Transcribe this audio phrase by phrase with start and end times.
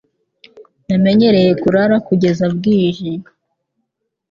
[0.87, 3.11] Namenyereye kurara kugeza bwije.